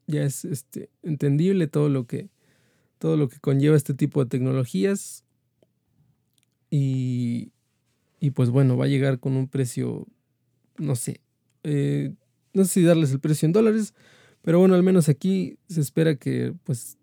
[0.08, 2.30] ya es este, entendible todo lo que
[2.98, 5.24] todo lo que conlleva este tipo de tecnologías
[6.72, 7.52] y,
[8.20, 10.08] y pues bueno, va a llegar con un precio,
[10.78, 11.22] no sé,
[11.64, 12.14] eh,
[12.54, 13.94] no sé si darles el precio en dólares,
[14.42, 16.98] pero bueno, al menos aquí se espera que pues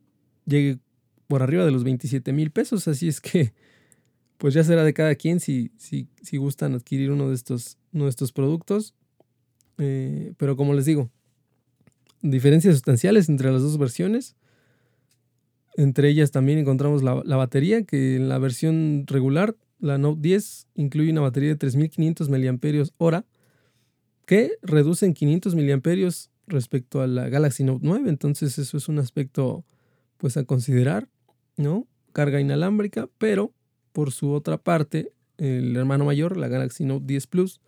[0.46, 0.78] llegue
[1.26, 3.52] por arriba de los 27 mil pesos, así es que
[4.38, 8.10] pues ya será de cada quien si, si, si gustan adquirir uno de estos, uno
[8.34, 8.94] productos.
[9.78, 11.10] Eh, pero como les digo,
[12.22, 14.36] diferencias sustanciales entre las dos versiones.
[15.76, 21.12] Entre ellas también encontramos la, batería, que en la versión regular, la Note 10, incluye
[21.12, 23.24] una batería de 3500 mAh,
[24.26, 26.10] que reduce en 500 mAh
[26.46, 28.08] respecto a la Galaxy Note 9.
[28.08, 29.64] Entonces, eso es un aspecto
[30.16, 31.08] pues a considerar,
[31.56, 31.86] ¿no?
[32.12, 33.52] Carga inalámbrica, pero
[33.92, 37.60] por su otra parte, el hermano mayor, la Galaxy Note 10 Plus,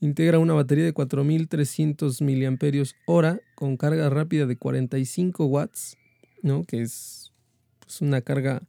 [0.00, 5.96] Integra una batería de 4300 mAh con carga rápida de 45 watts,
[6.42, 6.64] ¿no?
[6.64, 7.32] Que es
[7.78, 8.60] pues, una carga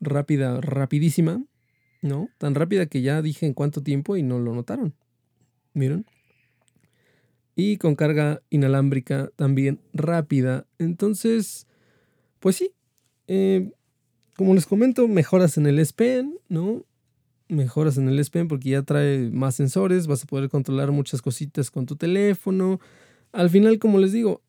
[0.00, 1.44] rápida, rapidísima,
[2.02, 2.28] ¿no?
[2.38, 4.94] Tan rápida que ya dije en cuánto tiempo y no lo notaron.
[5.74, 6.06] ¿Miren?
[7.54, 10.66] Y con carga inalámbrica también rápida.
[10.78, 11.66] Entonces,
[12.40, 12.72] pues sí.
[13.26, 13.72] Eh,
[14.36, 16.84] como les comento, mejoras en el S Pen, ¿no?
[17.48, 21.22] mejoras en el S Pen porque ya trae más sensores, vas a poder controlar muchas
[21.22, 22.80] cositas con tu teléfono.
[23.32, 24.42] Al final, como les digo,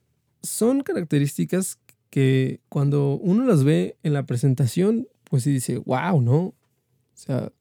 [0.43, 6.53] son características que cuando uno las ve en la presentación, pues sí dice, wow, ¿no?
[7.19, 7.51] O sea,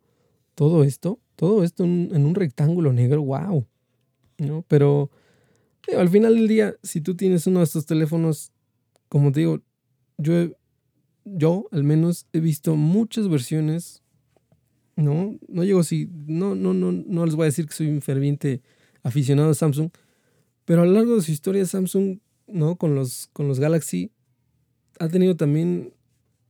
[0.54, 3.66] todo esto, todo esto en, un rectángulo negro, wow,
[4.38, 4.64] ¿no?
[4.68, 5.10] Pero
[5.96, 8.52] al final del día, si tú tienes uno de estos teléfonos,
[9.08, 9.62] como te digo,
[10.16, 10.50] yo,
[11.24, 14.02] yo al menos he visto muchas versiones
[14.98, 16.10] no, no llego así.
[16.26, 18.62] No, no, no, no les voy a decir que soy un ferviente
[19.04, 19.90] aficionado a Samsung.
[20.64, 22.18] Pero a lo largo de su historia, Samsung,
[22.48, 22.76] ¿no?
[22.76, 24.10] Con los, con los Galaxy,
[24.98, 25.94] ha tenido también.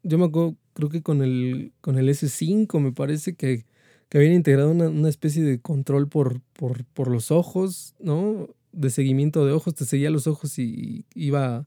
[0.03, 3.67] Yo me acuerdo, creo que con el, con el S5, me parece que,
[4.09, 8.49] que habían integrado una, especie de control por, por, por, los ojos, ¿no?
[8.71, 9.75] De seguimiento de ojos.
[9.75, 11.67] Te seguía los ojos y iba,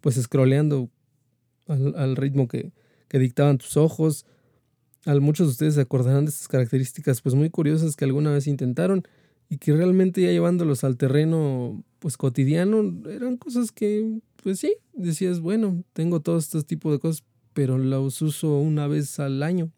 [0.00, 0.90] pues, scrolleando
[1.66, 2.70] al, al ritmo que,
[3.08, 4.26] que dictaban tus ojos
[5.20, 9.02] muchos de ustedes se acordarán de estas características pues muy curiosas que alguna vez intentaron
[9.48, 15.40] y que realmente ya llevándolos al terreno pues cotidiano eran cosas que pues sí, decías,
[15.40, 19.70] bueno, tengo todo este tipo de cosas, pero los uso una vez al año.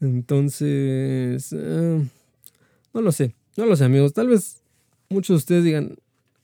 [0.00, 2.08] Entonces, eh,
[2.94, 4.62] no lo sé, no lo sé amigos, tal vez
[5.10, 5.96] muchos de ustedes digan,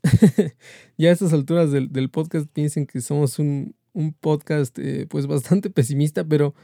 [0.99, 3.75] ya a estas alturas del, podcast piensen que somos un,
[4.21, 6.55] podcast eh, pues bastante pesimista, pero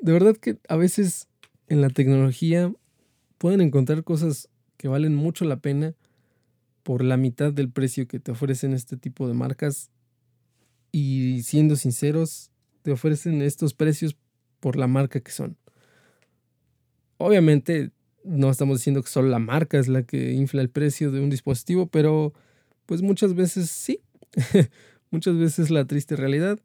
[0.00, 1.28] de verdad que a veces
[1.68, 2.72] en la tecnología
[3.38, 5.94] pueden encontrar cosas que valen mucho la pena
[6.82, 9.90] por la mitad del precio que te ofrecen este tipo de marcas.
[10.92, 12.50] Y siendo sinceros,
[12.82, 14.16] te ofrecen estos precios
[14.60, 15.56] por la marca que son.
[17.18, 17.90] Obviamente
[18.24, 21.30] no estamos diciendo que solo la marca es la que infla el precio de un
[21.30, 22.32] dispositivo, pero
[22.86, 24.00] pues muchas veces sí.
[25.10, 26.58] muchas veces la triste realidad.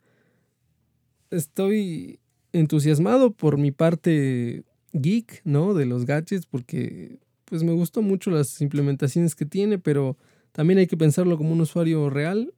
[1.31, 2.19] Estoy
[2.51, 5.73] entusiasmado por mi parte geek, ¿no?
[5.73, 10.17] De los gadgets, porque pues me gustó mucho las implementaciones que tiene, pero
[10.51, 12.53] también hay que pensarlo como un usuario real.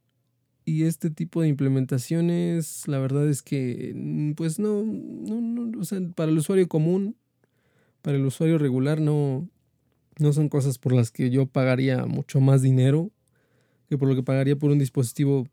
[0.65, 5.85] Y este tipo de implementaciones, la verdad es que, mm, pues no, no, no, o
[5.85, 7.15] sea, para el usuario común,
[8.01, 9.47] para el usuario regular, no,
[10.17, 13.11] no son cosas por las que yo pagaría mucho más dinero
[13.89, 15.47] que por lo que pagaría por un dispositivo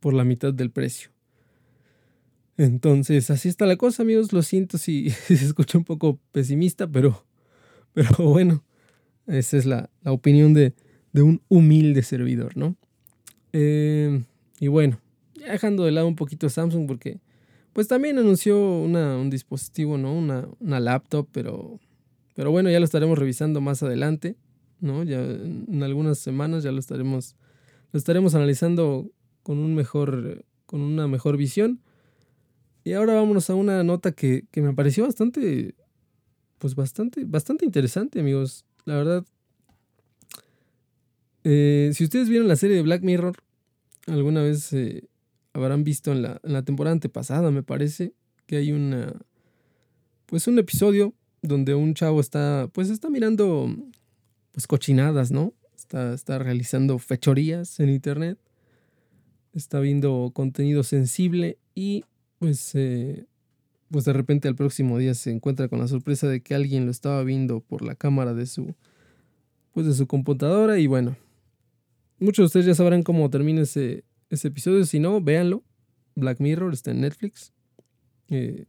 [0.00, 1.10] por la mitad del precio.
[2.56, 4.32] Entonces, así está la cosa, amigos.
[4.32, 7.24] Lo siento si, se escucha un poco pesimista, pero,
[7.92, 8.64] pero bueno,
[9.26, 10.74] esa es la, opinión de,
[11.14, 12.76] un humilde servidor, ¿no?
[13.52, 14.22] Eh,
[14.60, 15.00] y bueno,
[15.34, 17.20] dejando de lado un poquito Samsung porque
[17.72, 20.12] pues también anunció una, un dispositivo, ¿no?
[20.12, 21.78] Una, una laptop, pero,
[22.34, 24.36] pero bueno, ya lo estaremos revisando más adelante,
[24.80, 25.04] ¿no?
[25.04, 27.36] Ya en algunas semanas ya lo estaremos,
[27.92, 29.10] lo estaremos analizando
[29.42, 31.80] con un mejor, con una mejor visión.
[32.82, 35.74] Y ahora vámonos a una nota que, que me pareció bastante,
[36.58, 38.64] pues bastante, bastante interesante, amigos.
[38.86, 39.24] La verdad,
[41.44, 43.36] eh, si ustedes vieron la serie de Black Mirror,
[44.08, 45.08] alguna vez eh,
[45.52, 48.14] habrán visto en la, en la temporada antepasada, me parece,
[48.46, 49.14] que hay una,
[50.26, 53.74] pues un episodio donde un chavo está, pues está mirando,
[54.52, 55.54] pues cochinadas, ¿no?
[55.76, 58.38] Está, está realizando fechorías en internet,
[59.54, 62.04] está viendo contenido sensible y
[62.38, 63.26] pues, eh,
[63.90, 66.90] pues de repente al próximo día se encuentra con la sorpresa de que alguien lo
[66.90, 68.74] estaba viendo por la cámara de su,
[69.72, 71.16] pues de su computadora y bueno,
[72.20, 74.84] muchos de ustedes ya sabrán cómo termina ese, ese episodio.
[74.84, 75.64] Si no, véanlo.
[76.14, 77.52] Black Mirror está en Netflix.
[78.28, 78.66] Eh,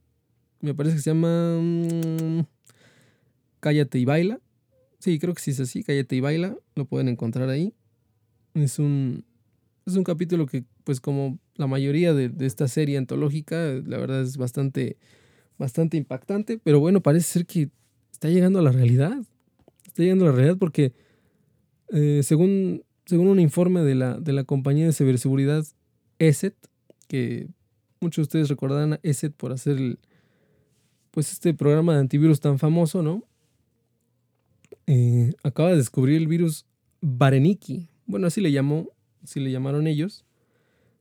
[0.62, 2.42] me parece que se llama mm,
[3.60, 4.40] Cállate y baila.
[5.00, 5.84] Sí, creo que sí es así.
[5.84, 6.58] Cállate y baila.
[6.76, 7.74] Lo pueden encontrar ahí.
[8.54, 9.26] Es un,
[9.86, 14.22] es un capítulo que, pues como la mayoría de, de, esta serie antológica, la verdad
[14.22, 14.98] es bastante,
[15.58, 16.60] bastante impactante.
[16.64, 17.70] Pero bueno, parece ser que
[18.12, 19.18] está llegando a la realidad.
[19.86, 20.94] Está llegando a la realidad porque,
[21.94, 25.66] eh, según según un informe de la, de la compañía de ciberseguridad
[26.20, 26.56] ESET,
[27.08, 27.48] que
[28.00, 30.00] muchos de ustedes recordarán a ESET por hacer el,
[31.10, 33.24] pues este programa de antivirus tan famoso, ¿no?
[34.86, 36.68] Eh, acaba de descubrir el virus
[37.02, 37.90] Bareniki.
[38.06, 38.90] Bueno, así le llamó,
[39.24, 40.24] así le llamaron ellos.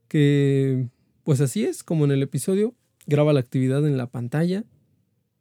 [0.09, 0.89] Que,
[1.25, 2.75] pues así es, como en el episodio,
[3.07, 4.65] graba la actividad en la pantalla,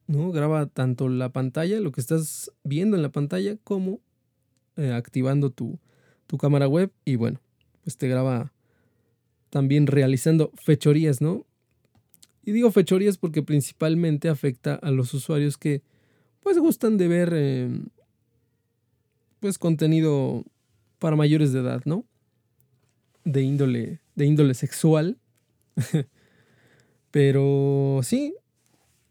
[0.07, 0.33] ¿no?
[0.33, 4.01] Graba tanto la pantalla, lo que estás viendo en la pantalla, como
[4.75, 5.79] eh, activando tu,
[6.27, 7.39] tu cámara web y bueno,
[7.83, 8.53] pues te graba
[9.49, 11.45] también realizando fechorías, ¿no?
[12.43, 15.81] Y digo fechorías porque principalmente afecta a los usuarios que
[16.41, 17.69] pues gustan de ver eh,
[19.39, 20.45] pues contenido
[20.99, 22.05] para mayores de edad, ¿no?
[23.23, 25.17] De índole, de índole sexual.
[27.11, 28.33] Pero sí,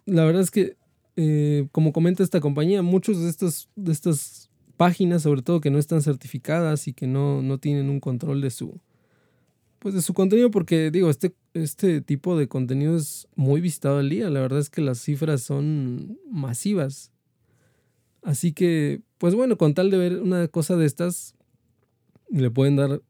[0.05, 0.76] la verdad es que,
[1.16, 4.45] eh, como comenta esta compañía, muchos de estos, de estos
[4.76, 8.50] páginas, sobre todo que no están certificadas y que no, no tienen un control de
[8.50, 8.80] su,
[9.78, 14.08] pues de su contenido, porque digo, este, este tipo de contenido es muy visitado al
[14.08, 14.30] día.
[14.30, 17.12] La verdad es que las cifras son masivas.
[18.22, 21.34] Así que, pues bueno, con tal de ver una cosa de estas,
[22.28, 23.00] le pueden dar,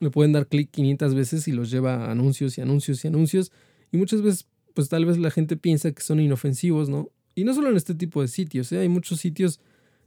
[0.00, 3.52] le pueden dar clic 500 veces y los lleva a anuncios y anuncios y anuncios.
[3.90, 7.10] Y muchas veces, pues tal vez la gente piensa que son inofensivos, ¿no?
[7.34, 8.78] Y no solo en este tipo de sitios, ¿eh?
[8.78, 9.58] hay muchos sitios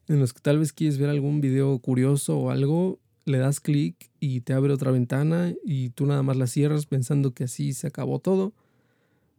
[0.08, 4.10] en los que tal vez quieres ver algún video curioso o algo, le das clic
[4.20, 7.88] y te abre otra ventana y tú nada más la cierras pensando que así se
[7.88, 8.54] acabó todo.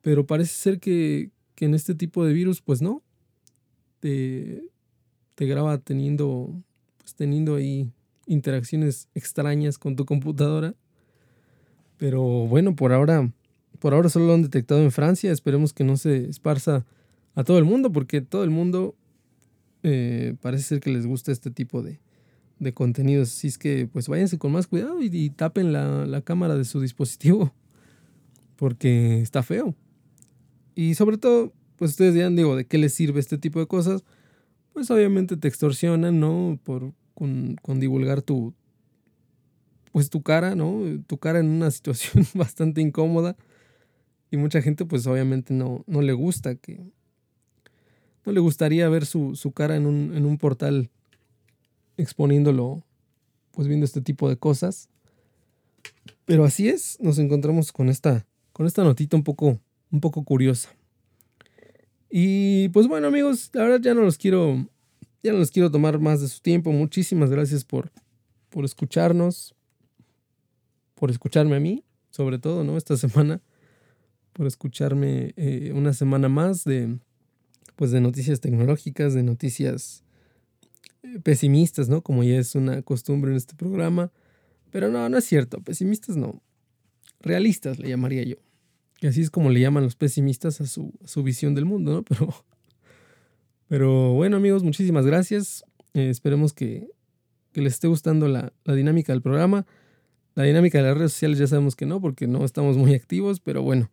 [0.02, 3.02] Pero parece ser que, que en este tipo de virus, pues no.
[4.00, 4.64] Te,
[5.34, 6.52] te graba teniendo,
[6.98, 7.90] pues teniendo ahí
[8.26, 10.74] interacciones extrañas con tu computadora.
[11.96, 13.30] Pero bueno, por ahora,
[13.78, 15.32] por ahora solo lo han detectado en Francia.
[15.32, 16.84] Esperemos que no se esparza
[17.34, 18.94] a todo el mundo, porque todo el mundo
[19.88, 22.00] eh, parece ser que les gusta este tipo de,
[22.58, 23.28] de contenidos.
[23.28, 26.80] Así es que pues váyanse con más cuidado y, tapen la, la, cámara de su
[26.80, 27.54] dispositivo.
[28.56, 29.76] Porque está feo.
[30.74, 34.02] Y sobre todo, pues ustedes dirán, digo, ¿de qué les sirve este tipo de cosas?
[34.72, 36.58] Pues obviamente te extorsionan, ¿no?
[36.64, 38.54] Por, con, con divulgar tu,
[39.92, 40.80] pues tu cara, ¿no?
[41.06, 43.36] Tu cara en una situación bastante incómoda.
[44.32, 46.90] Y mucha gente pues obviamente no, no le gusta que,
[48.26, 50.90] no le gustaría ver su, su cara en un, en un, portal
[51.96, 52.82] exponiéndolo,
[53.52, 54.88] pues viendo este tipo de cosas.
[56.24, 59.60] Pero así es, nos encontramos con esta, con esta notita un poco,
[59.92, 60.70] un poco curiosa.
[62.10, 64.66] Y pues bueno amigos, la verdad ya no los quiero,
[65.22, 66.72] ya no los quiero tomar más de su tiempo.
[66.72, 67.92] Muchísimas gracias por,
[68.50, 69.54] por escucharnos,
[70.96, 72.76] por escucharme a mí, sobre todo, ¿no?
[72.76, 73.40] Esta semana,
[74.32, 76.98] por escucharme eh, una semana más de,
[77.76, 80.02] pues de noticias tecnológicas, de noticias
[81.02, 82.02] eh, pesimistas, ¿no?
[82.02, 84.10] Como ya es una costumbre en este programa.
[84.70, 86.42] Pero no, no es cierto, pesimistas no.
[87.20, 88.36] Realistas le llamaría yo.
[89.00, 92.02] Y así es como le llaman los pesimistas a su, su visión del mundo, ¿no?
[92.08, 92.46] Pero,
[93.68, 95.64] pero bueno amigos, muchísimas gracias.
[95.92, 96.88] Eh, esperemos que,
[97.52, 99.66] que, les esté gustando la, la dinámica del programa.
[100.36, 103.40] La dinámica de las redes sociales ya sabemos que no, porque no estamos muy activos,
[103.40, 103.90] pero bueno,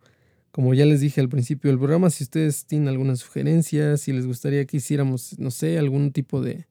[0.54, 4.24] como ya les dije al principio del programa, si ustedes tienen alguna sugerencia, si les
[4.24, 6.68] gustaría que hiciéramos, no sé, algún tipo de,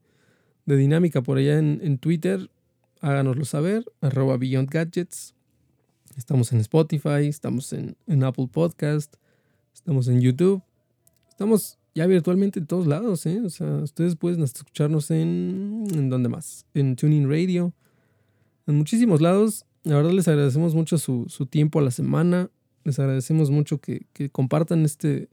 [0.66, 2.50] dinámica por allá en, Twitter,
[3.02, 5.36] háganoslo saber, arroba Beyond Gadgets.
[6.16, 9.16] Estamos en Spotify, estamos en, Apple Podcast,
[9.74, 10.64] estamos en YouTube,
[11.28, 13.42] estamos ya virtualmente en todos lados, ¿eh?
[13.44, 16.66] O sea, ustedes pueden escucharnos en, ¿en dónde más?
[16.74, 17.74] En Tuning Radio,
[18.66, 19.66] en muchísimos lados.
[19.84, 22.50] La verdad les agradecemos mucho su, tiempo a la semana.
[22.84, 25.30] Les agradecemos mucho que, que, compartan este,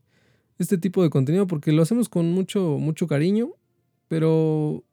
[0.59, 3.51] este tipo de contenido porque lo hacemos con mucho, mucho cariño.
[4.09, 4.85] Pero,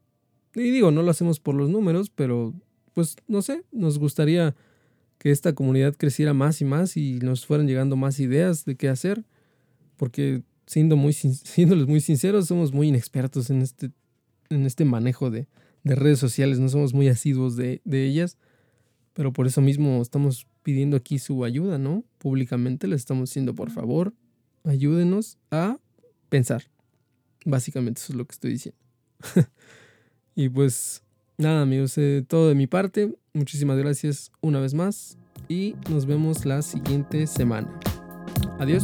[0.56, 2.54] y digo, no lo hacemos por los números, pero
[2.94, 4.56] pues no sé, nos gustaría
[5.18, 8.90] que esta comunidad creciera más y más y nos fueran llegando más ideas de qué
[8.90, 9.24] hacer,
[9.98, 11.16] porque siendo muy,
[11.88, 13.92] muy sinceros, somos muy inexpertos en este,
[14.50, 15.48] en este manejo de,
[15.84, 18.38] de redes sociales, no somos muy asiduos de, de, ellas,
[19.14, 22.04] pero por eso mismo estamos pidiendo aquí su ayuda, ¿no?
[22.18, 24.14] Públicamente les estamos diciendo, por favor,
[24.66, 25.78] ayúdenos a
[26.28, 26.64] pensar.
[27.46, 28.78] Básicamente eso es lo que estoy diciendo.
[30.36, 31.04] y pues
[31.38, 33.16] nada amigos, eh, todo de mi parte.
[33.32, 37.70] Muchísimas gracias una vez más y nos vemos la siguiente semana.
[38.60, 38.84] Adiós.